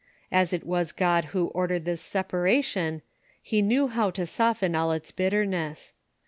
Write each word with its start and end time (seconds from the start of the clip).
As 0.31 0.51
it 0.51 0.63
was 0.65 0.91
God 0.91 1.25
who 1.25 1.49
ordered 1.49 1.85
this 1.85 2.01
separation, 2.01 3.03
he 3.39 3.61
knew 3.61 3.87
how 3.87 4.09
to 4.09 4.25
soften 4.25 4.73
all 4.73 4.91
its 4.93 5.11
bitterness. 5.11 5.93